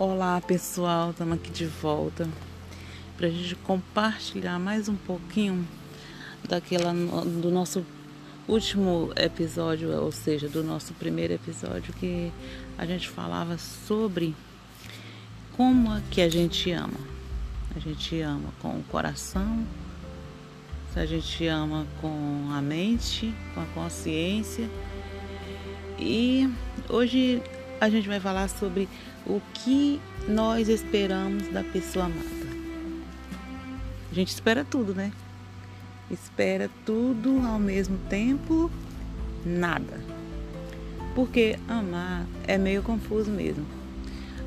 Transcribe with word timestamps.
Olá 0.00 0.40
pessoal, 0.40 1.10
estamos 1.10 1.38
aqui 1.38 1.50
de 1.50 1.66
volta 1.66 2.28
para 3.16 3.26
a 3.26 3.30
gente 3.30 3.56
compartilhar 3.56 4.56
mais 4.56 4.88
um 4.88 4.94
pouquinho 4.94 5.66
daquela 6.48 6.92
do 6.92 7.50
nosso 7.50 7.84
último 8.46 9.10
episódio, 9.16 9.90
ou 10.00 10.12
seja, 10.12 10.48
do 10.48 10.62
nosso 10.62 10.94
primeiro 10.94 11.32
episódio 11.32 11.92
que 11.94 12.32
a 12.78 12.86
gente 12.86 13.08
falava 13.08 13.58
sobre 13.58 14.36
como 15.56 15.92
é 15.92 16.00
que 16.12 16.20
a 16.20 16.28
gente 16.28 16.70
ama. 16.70 17.00
A 17.74 17.80
gente 17.80 18.20
ama 18.20 18.50
com 18.62 18.78
o 18.78 18.84
coração, 18.84 19.66
a 20.94 21.06
gente 21.06 21.44
ama 21.48 21.84
com 22.00 22.48
a 22.52 22.62
mente, 22.62 23.34
com 23.52 23.62
a 23.62 23.66
consciência. 23.74 24.70
E 25.98 26.48
hoje 26.88 27.42
a 27.80 27.88
gente 27.88 28.08
vai 28.08 28.20
falar 28.20 28.48
sobre 28.48 28.88
o 29.26 29.40
que 29.54 30.00
nós 30.28 30.68
esperamos 30.68 31.48
da 31.48 31.62
pessoa 31.62 32.06
amada. 32.06 32.48
A 34.10 34.14
gente 34.14 34.28
espera 34.28 34.64
tudo, 34.64 34.94
né? 34.94 35.12
Espera 36.10 36.70
tudo 36.84 37.40
ao 37.46 37.58
mesmo 37.58 37.98
tempo, 38.08 38.70
nada. 39.44 40.00
Porque 41.14 41.58
amar 41.68 42.26
é 42.46 42.56
meio 42.56 42.82
confuso 42.82 43.30
mesmo. 43.30 43.66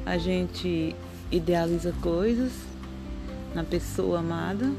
A 0.05 0.18
gente 0.18 0.95
idealiza 1.32 1.93
coisas 2.02 2.52
na 3.54 3.63
pessoa 3.63 4.20
amada, 4.20 4.71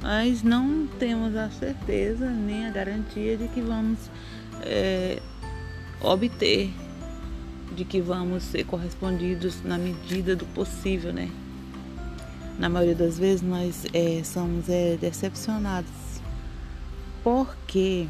mas 0.00 0.42
não 0.42 0.86
temos 0.98 1.36
a 1.36 1.50
certeza 1.50 2.30
nem 2.30 2.66
a 2.66 2.70
garantia 2.70 3.36
de 3.36 3.48
que 3.48 3.60
vamos 3.60 3.98
é, 4.62 5.20
obter 6.00 6.72
de 7.74 7.84
que 7.84 8.00
vamos 8.00 8.42
ser 8.42 8.64
correspondidos 8.64 9.62
na 9.64 9.78
medida 9.78 10.34
do 10.34 10.46
possível, 10.46 11.12
né? 11.12 11.30
Na 12.58 12.68
maioria 12.68 12.94
das 12.94 13.18
vezes 13.18 13.42
nós 13.42 13.84
é, 13.92 14.22
somos 14.24 14.68
é, 14.68 14.96
decepcionados 14.96 16.08
porque 17.22 18.08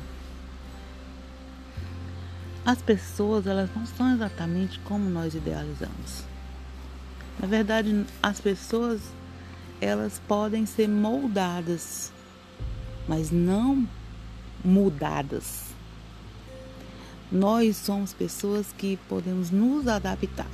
as 2.64 2.80
pessoas 2.82 3.46
elas 3.46 3.70
não 3.74 3.86
são 3.86 4.14
exatamente 4.14 4.78
como 4.80 5.08
nós 5.08 5.34
idealizamos. 5.34 6.24
Na 7.40 7.46
verdade, 7.46 8.04
as 8.22 8.40
pessoas 8.40 9.00
elas 9.80 10.20
podem 10.26 10.66
ser 10.66 10.88
moldadas, 10.88 12.12
mas 13.06 13.30
não 13.30 13.88
mudadas. 14.64 15.67
Nós 17.30 17.76
somos 17.76 18.14
pessoas 18.14 18.72
que 18.76 18.98
podemos 19.08 19.50
nos 19.50 19.86
adaptar, 19.86 20.48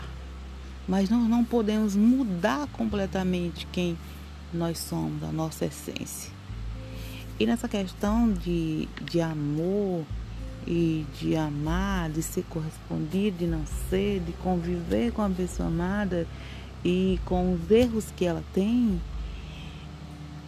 mas 0.88 1.08
nós 1.08 1.28
não 1.28 1.44
podemos 1.44 1.94
mudar 1.94 2.66
completamente 2.72 3.66
quem 3.70 3.96
nós 4.52 4.78
somos, 4.78 5.22
a 5.22 5.30
nossa 5.30 5.66
essência. 5.66 6.32
E 7.38 7.46
nessa 7.46 7.68
questão 7.68 8.32
de, 8.32 8.88
de 9.02 9.20
amor 9.20 10.04
e 10.66 11.04
de 11.20 11.36
amar, 11.36 12.10
de 12.10 12.22
ser 12.22 12.44
correspondido, 12.44 13.38
de 13.38 13.46
não 13.46 13.64
ser, 13.88 14.20
de 14.20 14.32
conviver 14.34 15.12
com 15.12 15.22
a 15.22 15.30
pessoa 15.30 15.68
amada 15.68 16.26
e 16.84 17.20
com 17.24 17.54
os 17.54 17.70
erros 17.70 18.06
que 18.16 18.24
ela 18.24 18.42
tem, 18.52 19.00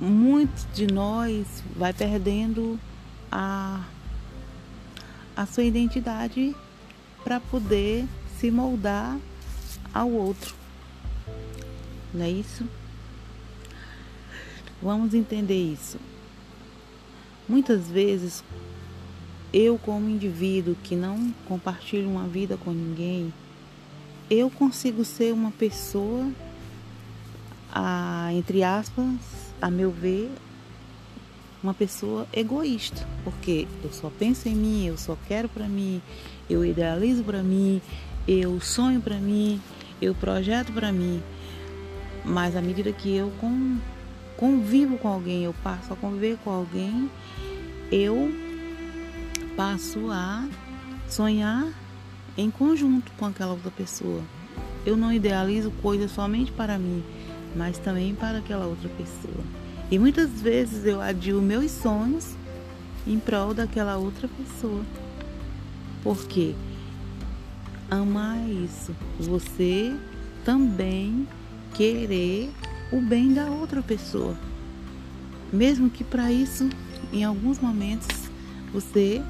muitos 0.00 0.66
de 0.74 0.86
nós 0.86 1.46
vai 1.76 1.92
perdendo 1.92 2.78
a 3.30 3.84
a 5.36 5.44
sua 5.44 5.64
identidade 5.64 6.56
para 7.22 7.38
poder 7.38 8.06
se 8.38 8.50
moldar 8.50 9.18
ao 9.92 10.10
outro. 10.10 10.54
Não 12.14 12.24
é 12.24 12.30
isso? 12.30 12.66
Vamos 14.82 15.14
entender 15.14 15.72
isso. 15.72 15.98
Muitas 17.48 17.88
vezes, 17.88 18.42
eu, 19.52 19.78
como 19.78 20.08
indivíduo 20.08 20.76
que 20.82 20.96
não 20.96 21.32
compartilho 21.46 22.08
uma 22.08 22.26
vida 22.26 22.56
com 22.56 22.72
ninguém, 22.72 23.32
eu 24.28 24.50
consigo 24.50 25.04
ser 25.04 25.32
uma 25.32 25.50
pessoa, 25.50 26.28
a, 27.72 28.28
entre 28.32 28.62
aspas, 28.62 29.16
a 29.60 29.70
meu 29.70 29.90
ver, 29.90 30.30
uma 31.66 31.74
pessoa 31.74 32.28
egoísta, 32.32 33.04
porque 33.24 33.66
eu 33.82 33.92
só 33.92 34.08
penso 34.16 34.48
em 34.48 34.54
mim, 34.54 34.86
eu 34.86 34.96
só 34.96 35.18
quero 35.26 35.48
para 35.48 35.66
mim, 35.66 36.00
eu 36.48 36.64
idealizo 36.64 37.24
para 37.24 37.42
mim, 37.42 37.82
eu 38.26 38.60
sonho 38.60 39.00
para 39.00 39.16
mim, 39.16 39.60
eu 40.00 40.14
projeto 40.14 40.72
para 40.72 40.92
mim. 40.92 41.20
Mas 42.24 42.54
à 42.54 42.62
medida 42.62 42.92
que 42.92 43.16
eu 43.16 43.32
convivo 44.36 44.96
com 44.96 45.08
alguém, 45.08 45.42
eu 45.42 45.54
passo 45.64 45.92
a 45.92 45.96
conviver 45.96 46.38
com 46.44 46.50
alguém, 46.50 47.10
eu 47.90 48.32
passo 49.56 50.08
a 50.12 50.46
sonhar 51.08 51.66
em 52.38 52.48
conjunto 52.48 53.10
com 53.18 53.26
aquela 53.26 53.52
outra 53.52 53.72
pessoa. 53.72 54.22
Eu 54.84 54.96
não 54.96 55.12
idealizo 55.12 55.72
coisas 55.82 56.12
somente 56.12 56.52
para 56.52 56.78
mim, 56.78 57.02
mas 57.56 57.76
também 57.76 58.14
para 58.14 58.38
aquela 58.38 58.66
outra 58.66 58.88
pessoa. 58.90 59.65
E 59.90 59.98
muitas 59.98 60.30
vezes 60.40 60.84
eu 60.84 61.00
adio 61.00 61.40
meus 61.40 61.70
sonhos 61.70 62.34
em 63.06 63.18
prol 63.18 63.54
daquela 63.54 63.96
outra 63.96 64.28
pessoa. 64.28 64.84
Porque 66.02 66.54
amar 67.90 68.38
isso, 68.48 68.94
você 69.18 69.94
também 70.44 71.26
querer 71.74 72.50
o 72.92 73.00
bem 73.00 73.32
da 73.32 73.46
outra 73.46 73.80
pessoa. 73.80 74.36
Mesmo 75.52 75.88
que 75.88 76.02
para 76.02 76.32
isso, 76.32 76.68
em 77.12 77.22
alguns 77.22 77.60
momentos, 77.60 78.28
você 78.72 79.22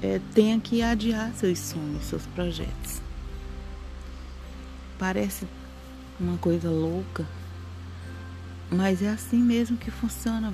é, 0.00 0.20
tenha 0.32 0.60
que 0.60 0.80
adiar 0.80 1.32
seus 1.34 1.58
sonhos, 1.58 2.04
seus 2.04 2.24
projetos. 2.26 3.00
Parece 4.96 5.46
uma 6.20 6.36
coisa 6.38 6.70
louca, 6.70 7.26
mas 8.72 9.02
é 9.02 9.10
assim 9.10 9.38
mesmo 9.38 9.76
que 9.76 9.90
funciona. 9.90 10.52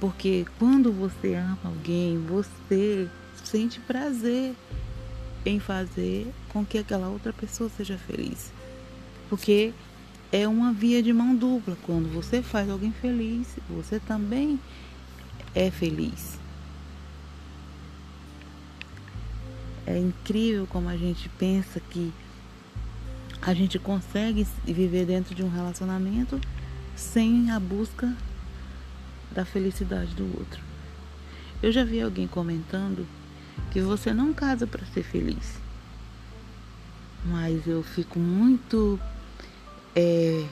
Porque 0.00 0.46
quando 0.58 0.92
você 0.92 1.34
ama 1.34 1.58
alguém, 1.64 2.18
você 2.18 3.08
sente 3.44 3.80
prazer 3.80 4.54
em 5.44 5.58
fazer 5.58 6.32
com 6.50 6.64
que 6.64 6.78
aquela 6.78 7.08
outra 7.08 7.32
pessoa 7.32 7.68
seja 7.68 7.98
feliz. 7.98 8.52
Porque 9.28 9.72
é 10.30 10.46
uma 10.46 10.72
via 10.72 11.02
de 11.02 11.12
mão 11.12 11.34
dupla. 11.34 11.76
Quando 11.82 12.12
você 12.12 12.40
faz 12.40 12.70
alguém 12.70 12.92
feliz, 12.92 13.48
você 13.68 13.98
também 13.98 14.60
é 15.54 15.70
feliz. 15.70 16.38
É 19.84 19.98
incrível 19.98 20.66
como 20.68 20.88
a 20.88 20.96
gente 20.96 21.28
pensa 21.30 21.80
que 21.80 22.12
a 23.40 23.54
gente 23.54 23.78
consegue 23.78 24.46
viver 24.64 25.06
dentro 25.06 25.34
de 25.34 25.42
um 25.42 25.48
relacionamento 25.48 26.40
sem 26.96 27.50
a 27.50 27.60
busca 27.60 28.14
da 29.30 29.44
felicidade 29.44 30.14
do 30.14 30.24
outro. 30.38 30.60
Eu 31.62 31.72
já 31.72 31.84
vi 31.84 32.00
alguém 32.00 32.26
comentando 32.26 33.06
que 33.70 33.80
você 33.80 34.12
não 34.12 34.32
casa 34.32 34.66
para 34.66 34.84
ser 34.86 35.02
feliz. 35.02 35.58
Mas 37.24 37.66
eu 37.66 37.82
fico 37.82 38.18
muito 38.18 38.98
é, 39.94 40.46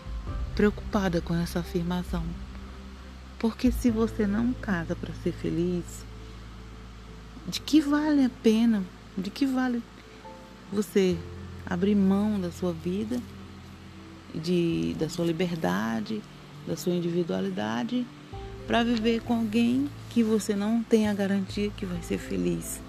preocupada 0.54 1.20
com 1.20 1.34
essa 1.34 1.60
afirmação. 1.60 2.24
Porque 3.38 3.70
se 3.70 3.90
você 3.90 4.26
não 4.26 4.52
casa 4.52 4.96
para 4.96 5.14
ser 5.22 5.32
feliz, 5.32 6.04
de 7.46 7.60
que 7.60 7.80
vale 7.80 8.24
a 8.24 8.30
pena? 8.42 8.82
De 9.16 9.30
que 9.30 9.46
vale 9.46 9.82
você 10.72 11.16
abrir 11.66 11.94
mão 11.94 12.40
da 12.40 12.50
sua 12.52 12.72
vida, 12.72 13.20
de, 14.34 14.94
da 14.98 15.08
sua 15.08 15.24
liberdade, 15.24 16.22
da 16.66 16.76
sua 16.76 16.92
individualidade, 16.92 18.06
para 18.66 18.82
viver 18.82 19.20
com 19.22 19.34
alguém 19.34 19.88
que 20.10 20.22
você 20.22 20.54
não 20.54 20.82
tem 20.82 21.08
a 21.08 21.14
garantia 21.14 21.70
que 21.76 21.84
vai 21.84 22.02
ser 22.02 22.18
feliz. 22.18 22.80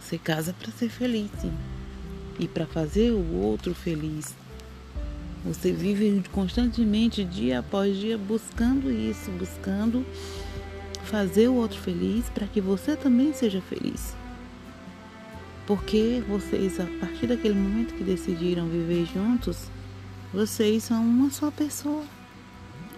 Você 0.00 0.18
casa 0.18 0.52
para 0.52 0.70
ser 0.72 0.88
feliz, 0.88 1.30
sim. 1.40 1.52
E 2.38 2.46
para 2.46 2.66
fazer 2.66 3.12
o 3.12 3.34
outro 3.40 3.74
feliz. 3.74 4.34
Você 5.44 5.72
vive 5.72 6.22
constantemente, 6.32 7.24
dia 7.24 7.60
após 7.60 7.96
dia, 7.96 8.18
buscando 8.18 8.90
isso, 8.90 9.30
buscando 9.32 10.04
fazer 11.04 11.48
o 11.48 11.54
outro 11.54 11.78
feliz 11.80 12.28
para 12.30 12.46
que 12.46 12.60
você 12.60 12.96
também 12.96 13.32
seja 13.32 13.60
feliz. 13.60 14.14
Porque 15.66 16.22
vocês, 16.28 16.78
a 16.78 16.86
partir 17.00 17.26
daquele 17.26 17.54
momento 17.54 17.94
que 17.94 18.04
decidiram 18.04 18.68
viver 18.68 19.06
juntos, 19.06 19.68
vocês 20.32 20.84
são 20.84 21.02
uma 21.02 21.30
só 21.30 21.50
pessoa. 21.50 22.04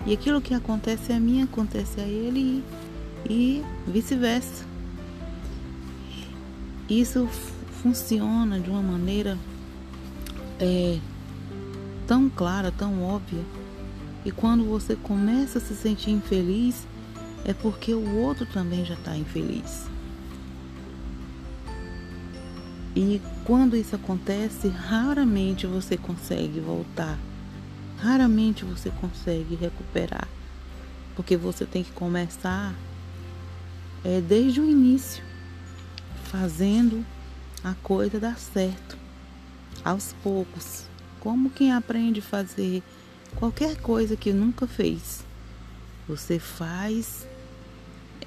E 0.06 0.12
aquilo 0.12 0.40
que 0.40 0.54
acontece 0.54 1.12
a 1.12 1.18
mim 1.18 1.42
acontece 1.42 2.00
a 2.00 2.04
ele 2.04 2.62
e, 3.28 3.32
e 3.32 3.64
vice-versa. 3.86 4.64
Isso 6.88 7.26
funciona 7.82 8.60
de 8.60 8.68
uma 8.70 8.82
maneira 8.82 9.38
é 10.58 10.98
tão 12.06 12.28
clara, 12.28 12.72
tão 12.72 13.02
óbvia. 13.02 13.44
E 14.24 14.30
quando 14.30 14.64
você 14.64 14.96
começa 14.96 15.58
a 15.58 15.60
se 15.60 15.74
sentir 15.74 16.10
infeliz, 16.10 16.86
é 17.44 17.54
porque 17.54 17.94
o 17.94 18.16
outro 18.16 18.46
também 18.46 18.84
já 18.84 18.94
está 18.94 19.16
infeliz. 19.16 19.86
E 23.00 23.22
quando 23.44 23.76
isso 23.76 23.94
acontece, 23.94 24.66
raramente 24.66 25.68
você 25.68 25.96
consegue 25.96 26.58
voltar, 26.58 27.16
raramente 27.96 28.64
você 28.64 28.90
consegue 28.90 29.54
recuperar, 29.54 30.26
porque 31.14 31.36
você 31.36 31.64
tem 31.64 31.84
que 31.84 31.92
começar 31.92 32.74
é, 34.04 34.20
desde 34.20 34.60
o 34.60 34.68
início, 34.68 35.22
fazendo 36.24 37.06
a 37.62 37.72
coisa 37.84 38.18
dar 38.18 38.36
certo, 38.36 38.98
aos 39.84 40.12
poucos, 40.14 40.86
como 41.20 41.50
quem 41.50 41.72
aprende 41.72 42.18
a 42.18 42.24
fazer 42.24 42.82
qualquer 43.36 43.76
coisa 43.76 44.16
que 44.16 44.32
nunca 44.32 44.66
fez. 44.66 45.24
Você 46.08 46.40
faz, 46.40 47.28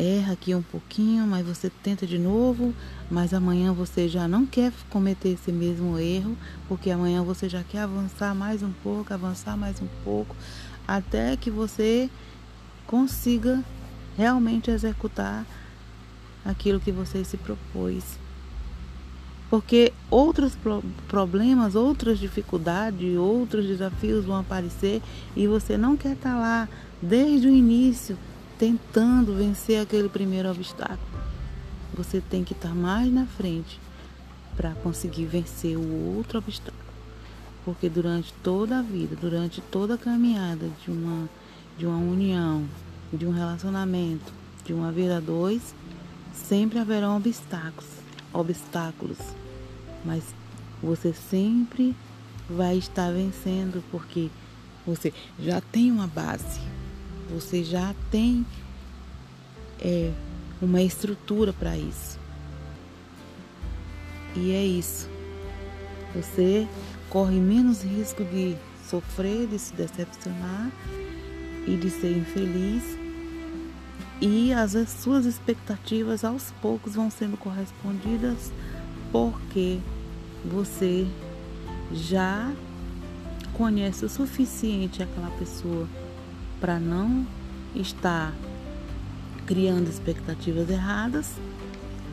erra 0.02 0.34
aqui 0.34 0.56
um 0.56 0.64
pouquinho, 0.64 1.28
mas 1.28 1.46
você 1.46 1.70
tenta 1.84 2.08
de 2.08 2.18
novo, 2.18 2.74
mas 3.10 3.34
amanhã 3.34 3.72
você 3.72 4.10
já 4.10 4.28
não 4.28 4.48
quer 4.48 4.74
cometer 4.90 5.30
esse 5.30 5.52
mesmo 5.52 5.98
erro, 6.00 6.36
porque 6.68 6.90
amanhã 6.90 7.24
você 7.24 7.48
já 7.48 7.64
quer 7.64 7.82
avançar 7.82 8.34
mais 8.34 8.64
um 8.64 8.72
pouco, 8.84 9.14
avançar 9.14 9.56
mais 9.56 9.80
um 9.80 9.88
pouco, 10.04 10.36
até 10.88 11.38
que 11.38 11.52
você 11.52 12.10
consiga 12.88 13.64
realmente 14.18 14.72
executar 14.72 15.46
aquilo 16.44 16.80
que 16.80 16.92
você 16.92 17.24
se 17.24 17.38
propôs. 17.38 18.20
Porque 19.52 19.94
outros 20.10 20.56
pro 20.56 20.82
problemas, 21.08 21.76
outras 21.76 22.18
dificuldades, 22.18 23.18
outros 23.18 23.68
desafios 23.68 24.26
vão 24.26 24.38
aparecer 24.40 25.02
e 25.36 25.46
você 25.46 25.78
não 25.78 25.96
quer 25.96 26.14
estar 26.14 26.40
lá 26.40 26.70
desde 27.02 27.48
o 27.48 27.52
início 27.52 28.18
tentando 28.62 29.34
vencer 29.34 29.82
aquele 29.82 30.08
primeiro 30.08 30.52
obstáculo. 30.52 31.00
Você 31.96 32.22
tem 32.22 32.44
que 32.44 32.54
estar 32.54 32.76
mais 32.76 33.12
na 33.12 33.26
frente 33.26 33.80
para 34.56 34.76
conseguir 34.76 35.26
vencer 35.26 35.76
o 35.76 36.16
outro 36.16 36.38
obstáculo. 36.38 36.78
Porque 37.66 37.90
durante 37.90 38.32
toda 38.44 38.78
a 38.78 38.82
vida, 38.84 39.16
durante 39.20 39.62
toda 39.62 39.96
a 39.96 39.98
caminhada 39.98 40.70
de 40.86 40.92
uma, 40.92 41.28
de 41.76 41.88
uma 41.88 41.98
união, 41.98 42.64
de 43.12 43.26
um 43.26 43.32
relacionamento, 43.32 44.32
de 44.64 44.74
uma 44.74 44.92
vida 44.92 45.18
a 45.18 45.20
dois, 45.20 45.74
sempre 46.32 46.78
haverão 46.78 47.18
obstáculos, 47.18 47.90
obstáculos, 48.32 49.18
mas 50.06 50.24
você 50.84 51.12
sempre 51.14 51.96
vai 52.48 52.78
estar 52.78 53.12
vencendo 53.12 53.84
porque 53.90 54.30
você 54.86 55.12
já 55.40 55.60
tem 55.62 55.92
uma 55.92 56.06
base, 56.06 56.62
você 57.32 57.64
já 57.64 57.96
tem 58.10 58.46
é, 59.80 60.12
uma 60.62 60.82
estrutura 60.82 61.54
para 61.54 61.78
isso. 61.78 62.20
E 64.36 64.52
é 64.52 64.66
isso. 64.66 65.10
Você 66.16 66.68
corre 67.10 67.40
menos 67.40 67.84
risco 67.84 68.24
de 68.24 68.56
sofrer, 68.88 69.48
de 69.48 69.58
se 69.58 69.74
decepcionar 69.74 70.72
e 71.66 71.76
de 71.76 71.90
ser 71.90 72.18
infeliz 72.18 72.84
e 74.22 74.54
as 74.54 74.74
suas 74.88 75.26
expectativas 75.26 76.24
aos 76.24 76.52
poucos 76.62 76.94
vão 76.94 77.10
sendo 77.10 77.36
correspondidas 77.38 78.52
porque 79.12 79.80
você 80.46 81.08
já 81.92 82.54
conhece 83.54 84.06
o 84.06 84.10
suficiente 84.10 85.02
aquela 85.02 85.32
pessoa 85.32 85.88
para 86.62 86.80
não 86.80 87.28
estar 87.76 88.34
criando 89.46 89.90
expectativas 89.90 90.70
erradas 90.70 91.34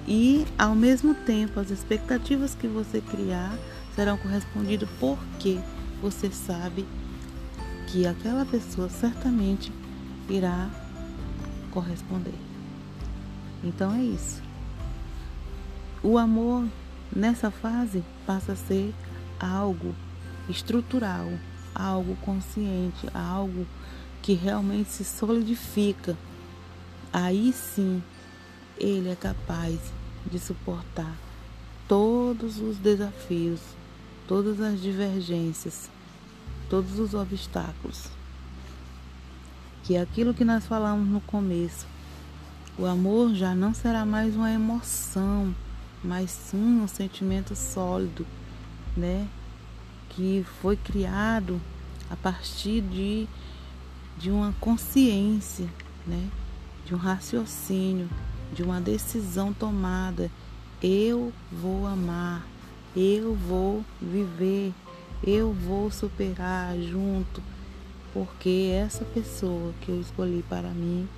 e 0.09 0.47
ao 0.59 0.75
mesmo 0.75 1.15
tempo 1.15 1.61
as 1.61 1.71
expectativas 1.71 2.55
que 2.55 2.67
você 2.67 3.01
criar 3.01 3.57
serão 3.95 4.17
correspondidas 4.17 4.89
porque 4.99 5.59
você 6.01 6.31
sabe 6.31 6.87
que 7.89 8.07
aquela 8.07 8.47
pessoa 8.47 8.89
certamente 8.89 9.71
irá 10.29 10.69
corresponder. 11.71 12.35
Então 13.63 13.95
é 13.95 14.01
isso. 14.03 14.43
O 16.03 16.17
amor 16.17 16.65
nessa 17.15 17.51
fase 17.51 18.03
passa 18.27 18.53
a 18.53 18.57
ser 18.57 18.95
algo 19.39 19.95
estrutural, 20.49 21.29
algo 21.75 22.17
consciente, 22.17 23.09
algo 23.13 23.67
que 24.23 24.35
realmente 24.35 24.91
se 24.91 25.05
solidifica. 25.05 26.17
Aí 27.13 27.53
sim 27.53 28.03
ele 28.77 29.09
é 29.09 29.17
capaz 29.17 29.79
de 30.27 30.39
suportar 30.39 31.17
todos 31.87 32.59
os 32.61 32.77
desafios, 32.77 33.61
todas 34.27 34.61
as 34.61 34.81
divergências, 34.81 35.91
todos 36.69 36.99
os 36.99 37.15
obstáculos 37.15 38.19
que 39.89 39.97
é 39.97 40.03
aquilo 40.03 40.35
que 40.35 40.45
nós 40.45 40.67
falamos 40.67 41.09
no 41.09 41.19
começo, 41.23 41.87
o 42.79 42.85
amor 42.85 43.35
já 43.35 43.55
não 43.55 43.73
será 43.73 44.05
mais 44.05 44.37
uma 44.37 44.53
emoção, 44.53 45.55
mas 46.05 46.31
sim 46.31 46.83
um 46.83 46.87
sentimento 46.87 47.57
sólido, 47.57 48.27
né? 48.95 49.27
Que 50.11 50.45
foi 50.61 50.77
criado 50.77 51.59
a 52.11 52.17
partir 52.17 52.83
de, 52.83 53.27
de 54.19 54.31
uma 54.31 54.55
consciência, 54.61 55.69
né? 56.07 56.29
De 56.85 56.95
um 56.95 56.99
raciocínio, 56.99 58.09
de 58.53 58.63
uma 58.63 58.81
decisão 58.81 59.53
tomada. 59.53 60.31
Eu 60.83 61.33
vou 61.53 61.87
amar, 61.87 62.47
eu 62.97 63.35
vou 63.35 63.85
viver, 64.01 64.73
eu 65.23 65.53
vou 65.53 65.91
superar 65.91 66.77
junto 66.79 67.43
porque 68.13 68.71
essa 68.73 69.05
pessoa 69.05 69.73
que 69.81 69.91
eu 69.91 70.01
escolhi 70.01 70.45
para 70.49 70.71
mim 70.71 71.09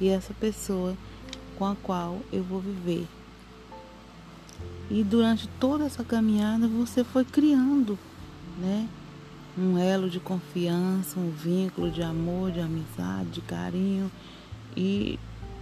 e 0.00 0.08
essa 0.08 0.34
pessoa 0.34 0.96
com 1.56 1.64
a 1.64 1.76
qual 1.76 2.20
eu 2.32 2.42
vou 2.42 2.60
viver. 2.60 3.06
E 4.90 5.04
durante 5.04 5.46
toda 5.60 5.84
essa 5.84 6.02
caminhada 6.02 6.66
você 6.66 7.04
foi 7.04 7.24
criando, 7.24 7.98
né? 8.58 8.88
Um 9.58 9.76
elo 9.76 10.08
de 10.08 10.20
confiança, 10.20 11.18
um 11.18 11.30
vínculo 11.30 11.90
de 11.90 12.02
amor, 12.02 12.50
de 12.52 12.60
amizade, 12.60 13.30
de 13.30 13.40
carinho 13.40 14.10
e 14.76 15.18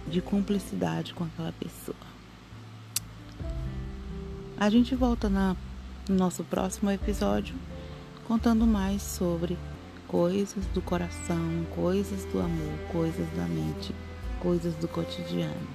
de 0.07 0.21
cumplicidade 0.21 1.13
com 1.13 1.23
aquela 1.23 1.51
pessoa. 1.51 1.97
A 4.57 4.69
gente 4.69 4.95
volta 4.95 5.29
na, 5.29 5.55
no 6.07 6.15
nosso 6.15 6.43
próximo 6.43 6.91
episódio 6.91 7.55
contando 8.27 8.67
mais 8.67 9.01
sobre 9.01 9.57
coisas 10.07 10.65
do 10.67 10.81
coração, 10.81 11.65
coisas 11.73 12.25
do 12.25 12.39
amor, 12.39 12.77
coisas 12.91 13.27
da 13.35 13.45
mente, 13.45 13.93
coisas 14.39 14.75
do 14.75 14.87
cotidiano. 14.87 15.67